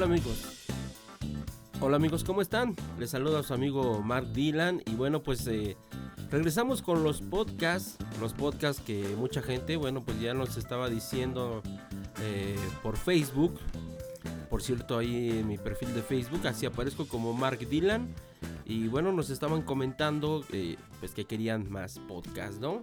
Hola 0.00 0.14
amigos. 0.14 0.66
Hola 1.78 1.96
amigos, 1.96 2.24
¿cómo 2.24 2.40
están? 2.40 2.74
Les 2.98 3.10
saluda 3.10 3.40
a 3.40 3.42
su 3.42 3.52
amigo 3.52 4.00
Mark 4.00 4.32
Dylan 4.32 4.82
y 4.86 4.94
bueno 4.94 5.22
pues 5.22 5.46
eh, 5.46 5.76
regresamos 6.30 6.80
con 6.80 7.04
los 7.04 7.20
podcasts, 7.20 7.98
los 8.18 8.32
podcasts 8.32 8.82
que 8.82 9.14
mucha 9.18 9.42
gente, 9.42 9.76
bueno 9.76 10.02
pues 10.02 10.18
ya 10.18 10.32
nos 10.32 10.56
estaba 10.56 10.88
diciendo 10.88 11.60
eh, 12.22 12.56
por 12.82 12.96
Facebook. 12.96 13.60
Por 14.48 14.62
cierto, 14.62 14.96
ahí 14.96 15.40
en 15.40 15.48
mi 15.48 15.58
perfil 15.58 15.92
de 15.92 16.00
Facebook, 16.00 16.46
así 16.46 16.64
aparezco 16.64 17.06
como 17.06 17.34
Mark 17.34 17.58
Dylan. 17.58 18.08
Y 18.64 18.88
bueno, 18.88 19.12
nos 19.12 19.28
estaban 19.28 19.60
comentando 19.60 20.46
eh, 20.50 20.76
pues 21.00 21.12
que 21.12 21.26
querían 21.26 21.70
más 21.70 21.98
podcasts, 22.08 22.58
¿no? 22.58 22.82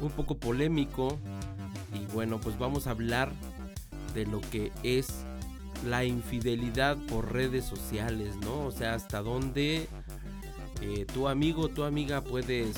un 0.00 0.10
poco 0.10 0.38
polémico. 0.38 1.18
Y 1.94 2.12
bueno, 2.12 2.40
pues 2.40 2.58
vamos 2.58 2.86
a 2.86 2.90
hablar 2.90 3.32
de 4.14 4.26
lo 4.26 4.40
que 4.40 4.72
es 4.82 5.24
la 5.86 6.04
infidelidad 6.04 6.96
por 7.08 7.32
redes 7.32 7.64
sociales, 7.64 8.36
¿no? 8.42 8.66
O 8.66 8.70
sea, 8.70 8.94
hasta 8.94 9.22
dónde 9.22 9.88
eh, 10.80 11.06
tu 11.12 11.28
amigo, 11.28 11.68
tu 11.68 11.84
amiga 11.84 12.22
puedes 12.22 12.76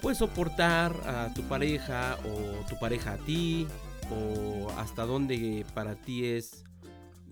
puedes 0.00 0.18
soportar 0.18 0.94
a 1.06 1.32
tu 1.34 1.42
pareja 1.42 2.18
o 2.24 2.66
tu 2.66 2.78
pareja 2.78 3.12
a 3.12 3.18
ti 3.18 3.66
o 4.10 4.70
hasta 4.78 5.04
dónde 5.04 5.66
para 5.74 5.94
ti 5.94 6.24
es 6.24 6.64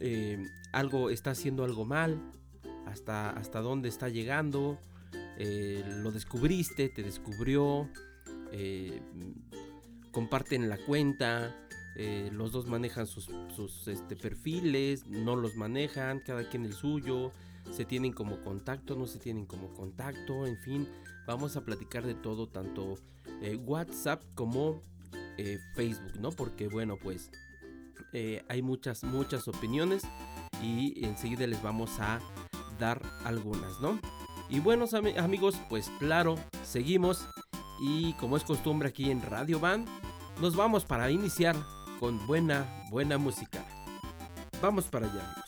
eh, 0.00 0.44
algo 0.72 1.08
está 1.08 1.30
haciendo 1.30 1.64
algo 1.64 1.86
mal 1.86 2.20
hasta 2.88 3.30
hasta 3.30 3.60
dónde 3.60 3.88
está 3.88 4.08
llegando 4.08 4.78
eh, 5.38 5.84
lo 6.02 6.10
descubriste 6.10 6.88
te 6.88 7.02
descubrió 7.02 7.88
eh, 8.52 9.00
comparten 10.12 10.68
la 10.68 10.78
cuenta 10.78 11.54
los 12.30 12.52
dos 12.52 12.68
manejan 12.68 13.08
sus, 13.08 13.28
sus 13.56 13.88
este, 13.88 14.14
perfiles 14.14 15.08
no 15.08 15.34
los 15.34 15.56
manejan 15.56 16.20
cada 16.20 16.48
quien 16.48 16.64
el 16.64 16.72
suyo 16.72 17.32
se 17.72 17.84
tienen 17.84 18.12
como 18.12 18.40
contacto 18.40 18.94
no 18.94 19.08
se 19.08 19.18
tienen 19.18 19.46
como 19.46 19.74
contacto 19.74 20.46
en 20.46 20.56
fin 20.58 20.88
vamos 21.26 21.56
a 21.56 21.64
platicar 21.64 22.06
de 22.06 22.14
todo 22.14 22.46
tanto 22.46 22.94
WhatsApp 23.66 24.22
como 24.36 24.80
eh, 25.38 25.60
Facebook, 25.74 26.18
¿no? 26.18 26.32
Porque 26.32 26.66
bueno, 26.66 26.98
pues 27.00 27.30
eh, 28.12 28.42
hay 28.48 28.60
muchas, 28.60 29.04
muchas 29.04 29.46
opiniones 29.46 30.02
y 30.60 31.04
enseguida 31.04 31.46
les 31.46 31.62
vamos 31.62 32.00
a 32.00 32.18
dar 32.78 33.00
algunas, 33.24 33.80
¿no? 33.80 33.98
Y 34.48 34.60
bueno, 34.60 34.86
amigos, 35.18 35.56
pues 35.68 35.90
claro, 35.98 36.36
seguimos 36.64 37.28
y 37.80 38.14
como 38.14 38.36
es 38.36 38.44
costumbre 38.44 38.88
aquí 38.88 39.10
en 39.10 39.22
Radio 39.22 39.60
Band, 39.60 39.88
nos 40.40 40.56
vamos 40.56 40.84
para 40.84 41.10
iniciar 41.10 41.56
con 42.00 42.26
buena, 42.26 42.66
buena 42.90 43.18
música. 43.18 43.64
Vamos 44.62 44.86
para 44.86 45.06
allá, 45.06 45.22
amigos. 45.24 45.47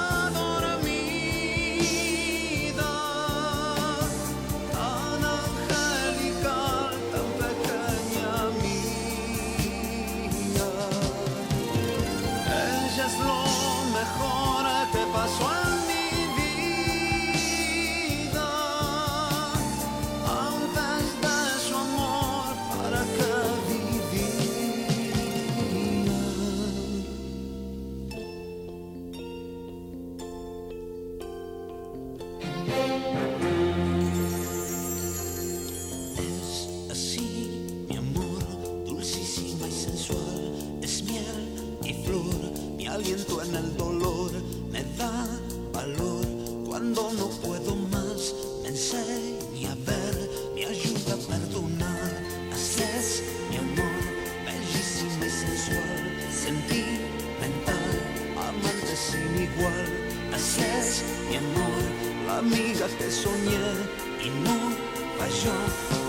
cosas 62.81 62.97
que 62.97 63.11
soñé 63.11 63.59
y 64.23 64.29
no 64.43 64.55
falló. 65.17 66.00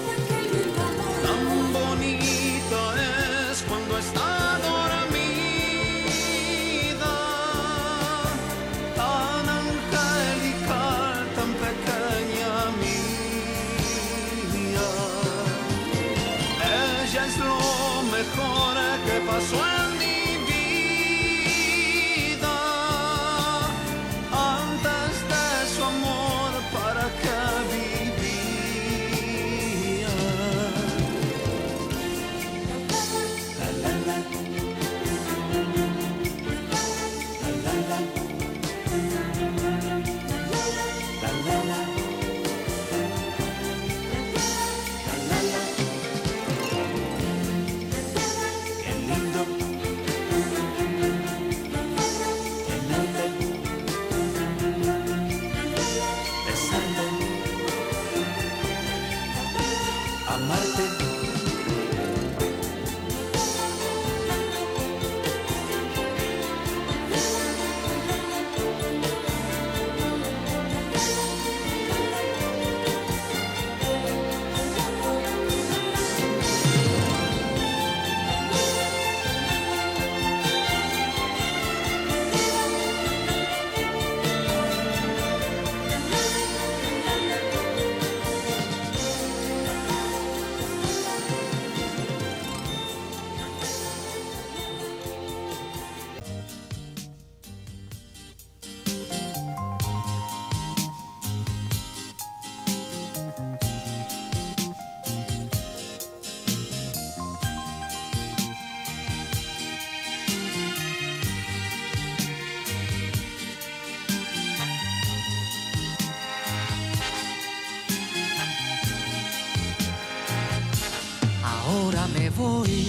Voy, 122.37 122.87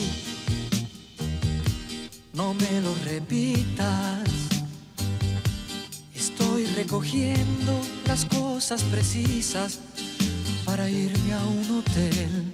no 2.33 2.54
me 2.54 2.81
lo 2.81 2.95
repitas. 3.06 4.30
Estoy 6.13 6.65
recogiendo 6.68 7.80
las 8.07 8.25
cosas 8.25 8.81
precisas 8.83 9.80
para 10.65 10.89
irme 10.89 11.33
a 11.33 11.44
un 11.44 11.80
hotel. 11.80 12.54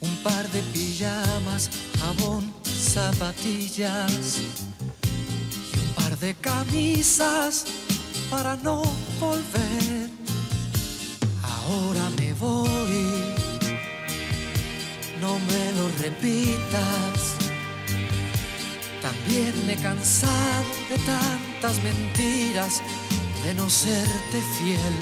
Un 0.00 0.16
par 0.22 0.48
de 0.50 0.62
pijamas, 0.72 1.70
jabón, 1.98 2.52
zapatillas 2.64 4.38
y 5.74 5.78
un 5.78 5.94
par 5.94 6.18
de 6.18 6.34
camisas 6.34 7.64
para 8.30 8.56
no 8.56 8.82
volver. 9.18 10.10
Ahora 11.42 12.10
me 12.18 12.32
voy, 12.34 12.59
no 15.20 15.38
me 15.38 15.72
lo 15.72 15.88
repitas. 15.98 17.36
También 19.02 19.54
me 19.66 19.74
he 19.74 19.76
cansado 19.76 20.64
de 20.88 20.98
tantas 20.98 21.82
mentiras, 21.82 22.82
de 23.44 23.54
no 23.54 23.68
serte 23.68 24.42
fiel. 24.58 24.96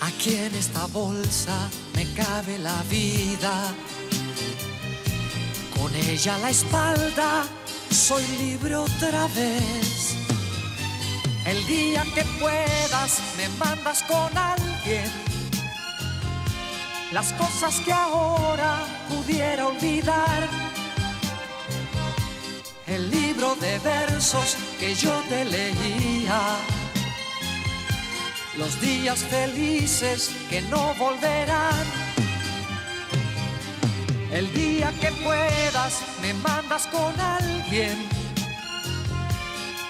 Aquí 0.00 0.34
en 0.36 0.54
esta 0.54 0.86
bolsa 0.86 1.70
me 1.94 2.04
cabe 2.14 2.58
la 2.58 2.82
vida. 2.84 3.74
Con 5.76 5.94
ella 5.94 6.36
a 6.36 6.38
la 6.38 6.50
espalda 6.50 7.44
soy 7.90 8.24
libre 8.38 8.76
otra 8.76 9.26
vez. 9.28 10.14
El 11.46 11.66
día 11.66 12.04
que 12.14 12.24
puedas 12.40 13.20
me 13.36 13.48
mandas 13.58 14.02
con 14.02 14.36
alguien 14.36 15.37
las 17.12 17.32
cosas 17.34 17.80
que 17.80 17.92
ahora 17.92 18.80
pudiera 19.08 19.66
olvidar. 19.66 20.48
El 22.86 23.10
libro 23.10 23.54
de 23.56 23.78
versos 23.78 24.56
que 24.78 24.94
yo 24.94 25.12
te 25.28 25.44
leía. 25.44 26.40
Los 28.56 28.80
días 28.80 29.18
felices 29.18 30.30
que 30.50 30.62
no 30.62 30.94
volverán. 30.94 31.86
El 34.32 34.52
día 34.52 34.92
que 35.00 35.10
puedas 35.24 36.02
me 36.20 36.34
mandas 36.34 36.86
con 36.88 37.18
alguien 37.18 38.18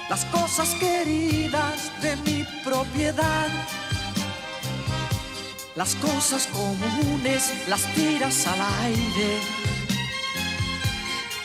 las 0.09 0.25
cosas 0.26 0.75
queridas 0.76 1.93
de 2.00 2.17
mi 2.17 2.44
propiedad. 2.65 3.49
Las 5.78 5.94
cosas 5.94 6.48
comunes 6.48 7.52
las 7.69 7.84
tiras 7.94 8.48
al 8.48 8.60
aire. 8.82 9.38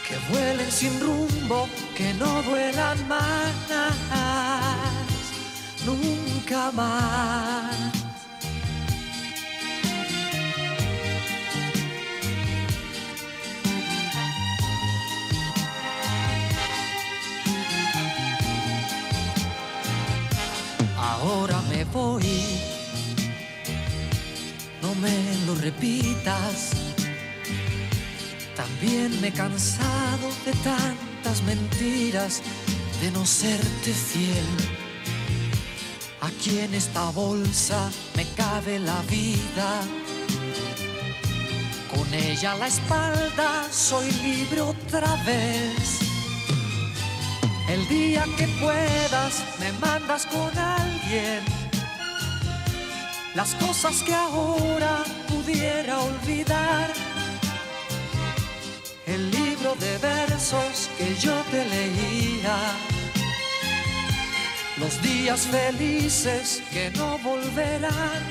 Que 0.07 0.17
vuelen 0.33 0.71
sin 0.71 0.99
rumbo, 0.99 1.69
que 1.95 2.15
no 2.15 2.41
duelan 2.41 3.07
más. 3.07 3.53
Nunca 5.85 6.71
más. 6.71 8.02
También 28.55 29.19
me 29.19 29.27
he 29.27 29.31
cansado 29.31 30.29
de 30.45 30.53
tantas 30.63 31.41
mentiras, 31.43 32.41
de 33.01 33.11
no 33.11 33.25
serte 33.25 33.91
fiel. 33.91 34.45
Aquí 36.21 36.59
en 36.59 36.73
esta 36.73 37.09
bolsa 37.09 37.89
me 38.15 38.25
cabe 38.37 38.79
la 38.79 39.01
vida. 39.09 39.81
Con 41.93 42.13
ella 42.13 42.53
a 42.53 42.57
la 42.57 42.67
espalda 42.67 43.67
soy 43.69 44.09
libre 44.11 44.61
otra 44.61 45.15
vez. 45.25 45.99
El 47.67 47.85
día 47.89 48.25
que 48.37 48.47
puedas 48.61 49.43
me 49.59 49.71
mandas 49.79 50.25
con 50.27 50.57
alguien 50.57 51.62
las 53.35 53.55
cosas 53.55 54.03
que 54.03 54.13
ahora 54.13 55.03
pudiera 55.27 55.99
olvidar. 55.99 56.91
El 59.05 59.31
libro 59.31 59.75
de 59.75 59.97
versos 59.97 60.89
que 60.97 61.15
yo 61.15 61.33
te 61.51 61.65
leía. 61.65 62.57
Los 64.77 65.01
días 65.01 65.41
felices 65.47 66.61
que 66.71 66.91
no 66.91 67.17
volverán. 67.19 68.21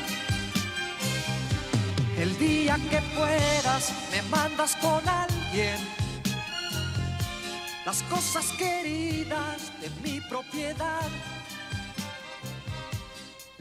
El 2.18 2.38
día 2.38 2.78
que 2.90 3.00
puedas 3.16 3.92
me 4.12 4.22
mandas 4.30 4.76
con 4.76 5.06
alguien 5.08 5.76
las 7.84 8.02
cosas 8.04 8.46
queridas 8.52 9.72
de 9.80 9.90
mi 10.02 10.20
propiedad. 10.20 11.08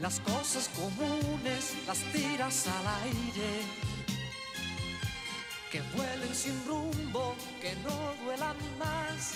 Las 0.02 0.18
cosas 0.18 0.68
comunes 0.70 1.76
las 1.86 1.98
tiras 2.12 2.66
al 2.66 3.04
aire. 3.04 3.62
Que 5.70 5.80
vuelen 5.96 6.34
sin 6.34 6.66
rumbo, 6.66 7.36
que 7.60 7.72
no 7.84 8.24
duelan 8.24 8.56
más. 8.80 9.34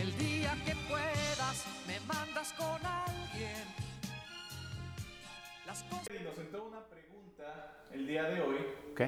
El 0.00 0.16
día 0.18 0.56
que 0.64 0.72
puedas 0.88 1.64
me 1.88 1.98
mandas 2.06 2.52
con 2.52 2.78
alguien. 2.86 3.64
Las 5.66 5.82
cosas... 5.82 6.06
Nos 6.22 6.38
entró 6.38 6.68
una 6.68 6.84
pregunta 6.86 7.82
el 7.92 8.06
día 8.06 8.22
de 8.22 8.40
hoy. 8.40 8.58
Ok, 8.92 9.00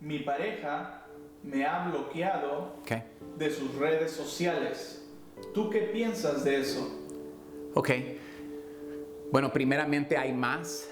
Mi 0.00 0.18
pareja 0.18 1.06
me 1.42 1.64
ha 1.64 1.88
bloqueado 1.88 2.76
ok, 2.82 2.92
de 3.38 3.50
sus 3.50 3.74
redes 3.76 4.12
sociales. 4.12 5.02
¿Tú 5.54 5.70
qué 5.70 5.80
piensas 5.80 6.44
de 6.44 6.60
eso? 6.60 6.86
ok. 7.72 7.88
Bueno, 9.32 9.52
primeramente 9.52 10.16
hay 10.16 10.32
más 10.32 10.88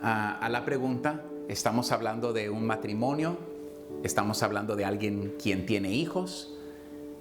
a 0.00 0.48
la 0.48 0.64
pregunta. 0.64 1.24
Estamos 1.48 1.90
hablando 1.90 2.32
de 2.32 2.48
un 2.48 2.64
matrimonio, 2.64 3.36
estamos 4.04 4.44
hablando 4.44 4.76
de 4.76 4.84
alguien 4.84 5.34
quien 5.42 5.66
tiene 5.66 5.92
hijos, 5.92 6.56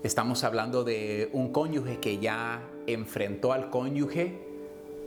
estamos 0.03 0.43
hablando 0.43 0.83
de 0.83 1.31
un 1.33 1.51
cónyuge 1.51 1.97
que 1.99 2.19
ya 2.19 2.61
enfrentó 2.85 3.51
al 3.51 3.71
cónyuge 3.71 4.37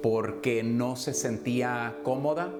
porque 0.02 0.64
no 0.64 0.96
se 0.96 1.14
sentía 1.14 1.94
cómoda 2.02 2.52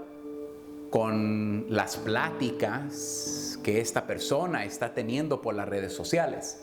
con 0.90 1.66
las 1.70 1.96
pláticas 1.96 3.58
que 3.64 3.80
esta 3.80 4.06
persona 4.06 4.64
está 4.64 4.94
teniendo 4.94 5.42
por 5.42 5.54
las 5.54 5.68
redes 5.68 5.92
sociales. 5.92 6.62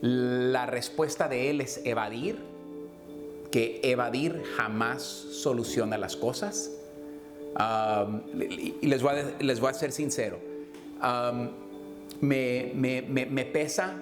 La 0.00 0.66
respuesta 0.66 1.28
de 1.28 1.50
él 1.50 1.60
es 1.60 1.80
evadir, 1.84 2.38
que 3.50 3.80
evadir 3.82 4.42
jamás 4.56 5.02
soluciona 5.02 5.98
las 5.98 6.16
cosas. 6.16 6.70
Um, 7.58 8.20
y 8.40 8.86
les 8.86 9.02
voy, 9.02 9.16
a, 9.18 9.42
les 9.42 9.58
voy 9.60 9.70
a 9.70 9.74
ser 9.74 9.92
sincero. 9.92 10.38
Um, 11.02 11.48
me, 12.20 12.72
me- 12.74 13.02
me- 13.02 13.26
me 13.26 13.44
pesa 13.44 13.94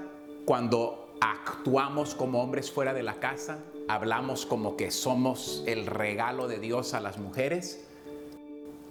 cuando 0.45 1.15
actuamos 1.21 2.15
como 2.15 2.43
hombres 2.43 2.71
fuera 2.71 2.93
de 2.93 3.03
la 3.03 3.15
casa, 3.15 3.59
hablamos 3.89 4.45
como 4.47 4.77
que 4.77 4.91
somos 4.91 5.63
el 5.67 5.87
regalo 5.87 6.47
de 6.47 6.59
Dios 6.59 6.95
a 6.95 7.01
las 7.01 7.19
mujeres, 7.19 7.85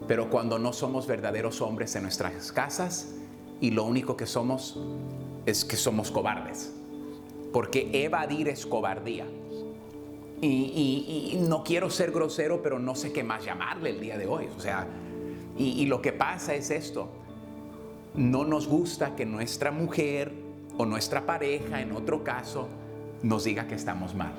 pero 0.08 0.30
cuando 0.30 0.58
no 0.60 0.74
somos 0.74 1.08
verdaderos 1.08 1.62
hombres 1.62 1.96
en 1.96 2.04
nuestras 2.04 2.52
casas 2.52 3.14
y 3.62 3.72
lo 3.72 3.84
único 3.84 4.18
que 4.18 4.26
somos 4.26 4.80
es 5.46 5.66
que 5.66 5.76
somos 5.76 6.12
cobardes. 6.12 6.74
Porque 7.54 7.90
evadir 7.94 8.48
es 8.50 8.66
cobardía. 8.66 9.26
Y, 10.42 10.48
y- 10.48 11.32
y 11.34 11.38
no 11.48 11.64
quiero 11.64 11.90
ser 11.90 12.12
grosero, 12.12 12.62
pero 12.62 12.78
no 12.80 12.94
sé 12.96 13.12
qué 13.12 13.24
más 13.24 13.44
llamarle 13.44 13.90
el 13.92 14.00
día 14.00 14.18
de 14.18 14.28
hoy. 14.28 14.48
O 14.56 14.60
sea, 14.60 14.88
y, 15.58 15.70
y 15.82 15.86
lo 15.88 16.02
que 16.02 16.14
pasa 16.14 16.54
es 16.54 16.70
esto. 16.70 17.10
No 18.14 18.46
nos 18.46 18.68
gusta 18.68 19.16
que 19.16 19.26
nuestra 19.26 19.72
mujer 19.72 20.32
o 20.78 20.86
nuestra 20.86 21.26
pareja, 21.26 21.82
en 21.82 21.92
otro 21.92 22.24
caso, 22.24 22.68
nos 23.24 23.44
diga 23.46 23.68
que 23.68 23.76
estamos 23.76 24.14
mal. 24.14 24.34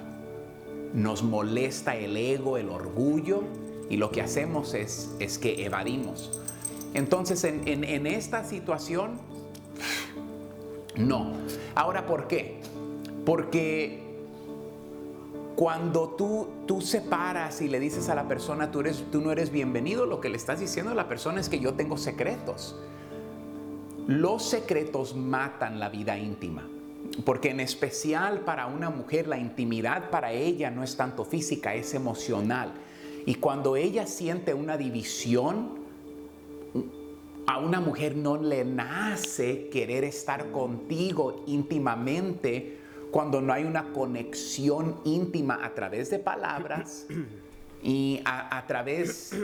Nos 0.95 1.23
molesta 1.23 1.97
el 1.97 2.17
ego, 2.17 2.57
el 2.59 2.69
orgullo, 2.69 3.43
y 3.91 3.97
lo 3.97 4.11
que 4.13 4.21
hacemos 4.23 4.75
es, 4.75 5.11
es 5.19 5.39
que 5.39 5.65
evadimos. 5.65 6.41
Entonces, 6.95 7.43
en, 7.45 7.67
en- 7.67 7.85
en 7.85 8.07
esta 8.07 8.45
situación, 8.45 9.19
no. 10.97 11.33
Ahora, 11.75 12.07
¿por 12.07 12.27
qué? 12.29 12.61
Porque 13.25 14.08
cuando 15.59 16.11
tú, 16.11 16.47
tú 16.69 16.81
separas 16.81 17.61
y 17.63 17.67
le 17.67 17.81
dices 17.81 18.09
a 18.09 18.15
la 18.15 18.29
persona, 18.29 18.71
tú, 18.71 18.79
eres, 18.79 19.03
tú 19.11 19.21
no 19.21 19.33
eres 19.33 19.51
bienvenido, 19.51 20.07
lo 20.07 20.21
que 20.21 20.29
le 20.29 20.37
estás 20.37 20.61
diciendo 20.61 20.93
a 20.93 20.95
la 20.95 21.09
persona 21.09 21.41
es 21.41 21.49
que 21.49 21.59
yo 21.59 21.75
tengo 21.75 21.99
secretos. 21.99 22.77
Los 24.07 24.45
secretos 24.45 25.17
matan 25.17 25.81
la 25.81 25.89
vida 25.89 26.17
íntima. 26.17 26.69
Porque 27.25 27.51
en 27.51 27.59
especial 27.59 28.43
para 28.43 28.69
una 28.69 28.89
mujer 28.89 29.27
la 29.27 29.37
intimidad 29.37 30.11
para 30.11 30.31
ella 30.31 30.71
no 30.71 30.85
es 30.85 30.97
tanto 30.97 31.25
física, 31.25 31.75
es 31.75 31.93
emocional. 31.93 32.71
Y 33.27 33.35
cuando 33.35 33.75
ella 33.75 34.07
siente 34.07 34.55
una 34.55 34.77
división, 34.77 35.71
a 37.49 37.59
una 37.59 37.81
mujer 37.81 38.15
no 38.15 38.37
le 38.37 38.65
nace 38.65 39.69
querer 39.71 40.05
estar 40.05 40.53
contigo 40.53 41.43
íntimamente 41.49 42.78
cuando 43.11 43.41
no 43.41 43.53
hay 43.53 43.65
una 43.65 43.93
conexión 43.93 45.01
íntima 45.05 45.65
a 45.65 45.75
través 45.75 46.11
de 46.11 46.19
palabras 46.19 47.07
y 47.83 48.21
a, 48.25 48.65
través 48.67 49.35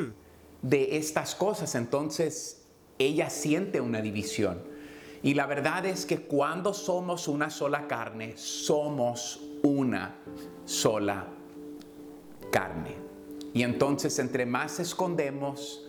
de 0.62 0.96
estas 0.96 1.34
cosas. 1.34 1.74
Entonces 1.74 2.66
ella 2.98 3.30
siente 3.30 3.80
una 3.80 4.00
división. 4.00 4.62
Y 5.22 5.34
la 5.34 5.46
verdad 5.46 5.86
es 5.86 6.04
que 6.04 6.18
cuando 6.18 6.74
somos 6.74 7.28
una 7.28 7.48
sola 7.48 7.86
carne, 7.86 8.36
somos 8.36 9.40
una 9.62 10.16
sola 10.66 11.26
carne. 12.50 12.94
Y 13.54 13.62
entonces 13.62 14.18
entre 14.18 14.44
más 14.44 14.80
escondemos, 14.80 15.86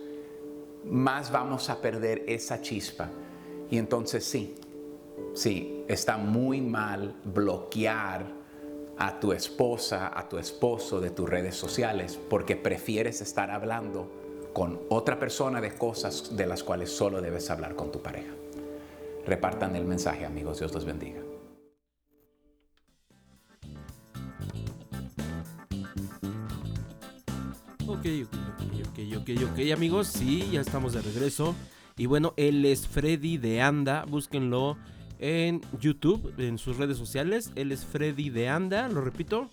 más 0.84 1.30
vamos 1.30 1.68
a 1.68 1.82
perder 1.82 2.24
esa 2.28 2.62
chispa. 2.62 3.10
Y 3.70 3.76
entonces 3.76 4.24
sí, 4.24 4.54
sí, 5.34 5.84
está 5.88 6.16
muy 6.16 6.60
mal 6.60 7.14
bloquear 7.24 8.26
a 8.98 9.20
tu 9.20 9.32
esposa, 9.32 10.10
a 10.18 10.28
tu 10.28 10.38
esposo 10.38 11.00
de 11.00 11.10
tus 11.10 11.28
redes 11.28 11.54
sociales, 11.54 12.18
porque 12.30 12.56
prefieres 12.56 13.20
estar 13.20 13.50
hablando 13.50 14.10
con 14.54 14.80
otra 14.88 15.18
persona 15.18 15.60
de 15.60 15.72
cosas 15.72 16.34
de 16.34 16.46
las 16.46 16.62
cuales 16.62 16.90
solo 16.90 17.20
debes 17.20 17.50
hablar 17.50 17.76
con 17.76 17.92
tu 17.92 18.00
pareja. 18.00 18.32
Repartan 19.26 19.76
el 19.76 19.84
mensaje, 19.84 20.24
amigos. 20.24 20.60
Dios 20.60 20.72
los 20.72 20.84
bendiga. 20.84 21.20
Ok, 27.86 28.06
ok, 28.24 28.34
ok, 28.88 28.98
ok, 29.18 29.30
ok, 29.52 29.72
amigos, 29.72 30.06
sí, 30.06 30.48
ya 30.50 30.60
estamos 30.60 30.92
de 30.92 31.02
regreso. 31.02 31.54
Y 31.96 32.06
bueno, 32.06 32.34
él 32.36 32.64
es 32.64 32.86
Freddy 32.86 33.36
de 33.36 33.60
Anda, 33.60 34.04
búsquenlo 34.06 34.76
en 35.18 35.60
YouTube, 35.80 36.34
en 36.38 36.58
sus 36.58 36.76
redes 36.76 36.96
sociales. 36.96 37.50
Él 37.54 37.72
es 37.72 37.84
Freddy 37.84 38.30
de 38.30 38.48
Anda, 38.48 38.88
lo 38.88 39.00
repito. 39.00 39.50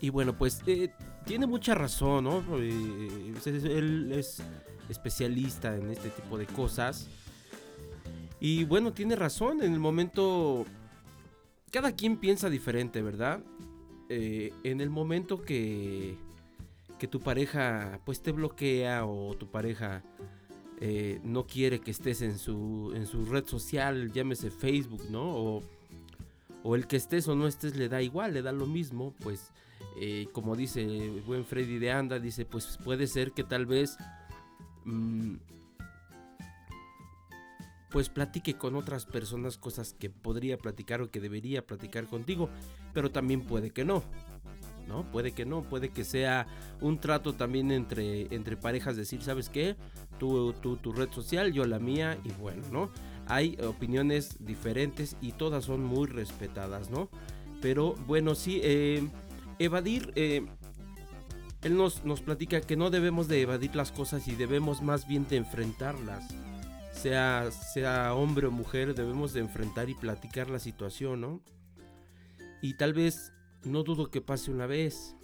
Y 0.00 0.10
bueno, 0.10 0.36
pues 0.36 0.62
eh, 0.66 0.90
tiene 1.24 1.46
mucha 1.46 1.74
razón, 1.74 2.24
¿no? 2.24 2.42
Eh, 2.58 3.34
él 3.46 4.12
es 4.12 4.42
especialista 4.88 5.76
en 5.76 5.90
este 5.90 6.10
tipo 6.10 6.38
de 6.38 6.46
cosas. 6.46 7.08
Y 8.40 8.64
bueno, 8.64 8.92
tiene 8.92 9.16
razón, 9.16 9.62
en 9.62 9.72
el 9.72 9.80
momento... 9.80 10.66
Cada 11.70 11.92
quien 11.92 12.18
piensa 12.18 12.48
diferente, 12.50 13.02
¿verdad? 13.02 13.40
Eh, 14.08 14.52
en 14.62 14.80
el 14.80 14.90
momento 14.90 15.42
que, 15.42 16.16
que 16.98 17.08
tu 17.08 17.20
pareja 17.20 18.00
pues 18.04 18.22
te 18.22 18.30
bloquea 18.32 19.06
o 19.06 19.34
tu 19.34 19.50
pareja 19.50 20.04
eh, 20.80 21.20
no 21.24 21.46
quiere 21.46 21.80
que 21.80 21.90
estés 21.90 22.22
en 22.22 22.38
su, 22.38 22.92
en 22.94 23.06
su 23.06 23.24
red 23.26 23.46
social, 23.46 24.12
llámese 24.12 24.50
Facebook, 24.50 25.02
¿no? 25.10 25.62
O, 26.62 26.74
el 26.74 26.86
que 26.86 26.96
estés 26.96 27.28
o 27.28 27.34
no 27.34 27.46
estés 27.46 27.76
le 27.76 27.88
da 27.88 28.00
igual, 28.00 28.32
le 28.32 28.42
da 28.42 28.50
lo 28.50 28.66
mismo, 28.66 29.14
pues 29.20 29.50
eh, 30.00 30.28
como 30.32 30.56
dice 30.56 30.82
el 30.82 31.20
buen 31.20 31.44
Freddy 31.44 31.78
de 31.78 31.92
Anda, 31.92 32.18
dice 32.18 32.46
pues 32.46 32.78
puede 32.82 33.06
ser 33.06 33.32
que 33.32 33.44
tal 33.44 33.66
vez... 33.66 33.96
mm, 34.84 35.34
pues 37.94 38.08
platique 38.08 38.54
con 38.54 38.74
otras 38.74 39.06
personas 39.06 39.56
cosas 39.56 39.94
que 39.94 40.10
podría 40.10 40.58
platicar 40.58 41.00
o 41.00 41.12
que 41.12 41.20
debería 41.20 41.64
platicar 41.64 42.06
contigo, 42.06 42.50
pero 42.92 43.12
también 43.12 43.42
puede 43.42 43.70
que 43.70 43.84
no. 43.84 44.02
¿No? 44.88 45.10
Puede 45.10 45.32
que 45.32 45.46
no, 45.46 45.62
puede 45.62 45.88
que 45.88 46.04
sea 46.04 46.46
un 46.80 46.98
trato 46.98 47.34
también 47.34 47.70
entre, 47.70 48.34
entre 48.34 48.56
parejas, 48.56 48.96
decir, 48.96 49.22
¿sabes 49.22 49.48
qué? 49.48 49.76
Tú, 50.18 50.52
tú, 50.60 50.76
tu 50.76 50.92
red 50.92 51.10
social, 51.10 51.52
yo 51.52 51.64
la 51.64 51.78
mía, 51.78 52.18
y 52.24 52.32
bueno, 52.32 52.62
¿no? 52.70 52.90
Hay 53.26 53.56
opiniones 53.62 54.36
diferentes 54.44 55.16
y 55.20 55.32
todas 55.32 55.64
son 55.64 55.82
muy 55.82 56.06
respetadas, 56.06 56.90
¿no? 56.90 57.08
Pero 57.62 57.94
bueno, 58.06 58.34
sí, 58.34 58.60
eh, 58.62 59.08
evadir, 59.58 60.12
eh, 60.16 60.44
él 61.62 61.76
nos, 61.76 62.04
nos 62.04 62.20
platica 62.20 62.60
que 62.60 62.76
no 62.76 62.90
debemos 62.90 63.26
de 63.26 63.40
evadir 63.40 63.74
las 63.74 63.90
cosas 63.90 64.28
y 64.28 64.34
debemos 64.34 64.82
más 64.82 65.08
bien 65.08 65.26
de 65.28 65.38
enfrentarlas 65.38 66.34
sea, 67.04 67.50
sea 67.50 68.14
hombre 68.14 68.46
o 68.46 68.50
mujer, 68.50 68.94
debemos 68.94 69.34
de 69.34 69.40
enfrentar 69.40 69.90
y 69.90 69.94
platicar 69.94 70.48
la 70.48 70.58
situación, 70.58 71.20
¿no? 71.20 71.42
Y 72.62 72.78
tal 72.78 72.94
vez, 72.94 73.33
no 73.64 73.82
dudo 73.82 74.10
que 74.10 74.20
pase 74.20 74.50
una 74.50 74.66
vez, 74.66 75.16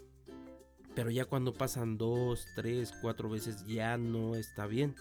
pero 0.95 1.11
ya 1.11 1.25
cuando 1.25 1.53
pasan 1.53 1.99
dos, 1.99 2.47
tres, 2.55 2.93
cuatro 3.01 3.29
veces 3.29 3.65
ya 3.67 3.97
no 3.97 4.35
está 4.35 4.67
bien. 4.67 4.95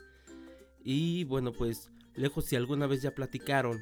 Y 0.84 1.24
bueno, 1.26 1.52
pues, 1.52 1.92
lejos 2.16 2.46
si 2.46 2.56
alguna 2.56 2.88
vez 2.88 3.02
ya 3.02 3.16
platicaron 3.16 3.82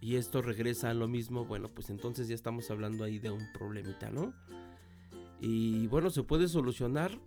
y 0.00 0.16
esto 0.16 0.42
regresa 0.42 0.90
a 0.90 0.94
lo 0.94 1.08
mismo, 1.08 1.44
bueno, 1.44 1.70
pues 1.70 1.90
entonces 1.90 2.28
ya 2.28 2.34
estamos 2.34 2.70
hablando 2.70 3.04
ahí 3.04 3.18
de 3.18 3.30
un 3.30 3.52
problemita, 3.52 4.10
¿no? 4.10 4.34
Y 5.40 5.86
bueno, 5.88 6.10
se 6.10 6.22
puede 6.22 6.48
solucionar, 6.48 7.18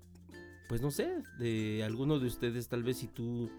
pues 0.69 0.81
no 0.81 0.91
sé, 0.91 1.21
de 1.39 1.83
alguno 1.83 2.19
de 2.19 2.27
ustedes, 2.27 2.67
tal 2.67 2.83
vez 2.83 2.97
si 2.97 3.07
tú 3.07 3.49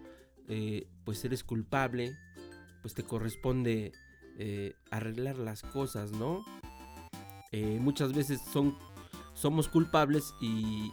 eh, 0.48 0.88
pues 1.04 1.24
eres 1.24 1.44
culpable, 1.44 2.16
pues 2.82 2.94
te 2.94 3.02
corresponde 3.02 3.92
eh, 4.38 4.74
arreglar 4.90 5.36
las 5.38 5.62
cosas, 5.62 6.12
¿no? 6.12 6.44
Eh, 7.52 7.78
muchas 7.80 8.12
veces 8.12 8.40
son, 8.52 8.76
somos 9.34 9.68
culpables 9.68 10.34
y, 10.40 10.84